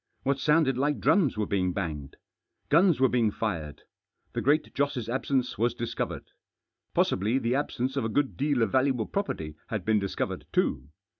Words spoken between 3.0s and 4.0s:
being fired.